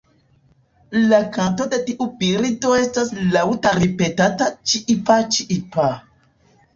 [1.09, 5.85] La kanto de tiu birdo estas laŭta ripetata "ĉiipa-ĉiipa".